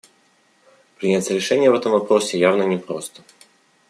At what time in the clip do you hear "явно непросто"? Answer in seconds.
2.39-3.21